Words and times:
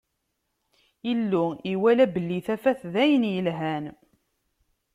Illu 1.11 1.45
iwala 1.71 2.05
belli 2.13 2.39
tafat 2.45 2.79
d 2.91 2.93
ayen 3.03 3.23
yelhan. 3.33 3.85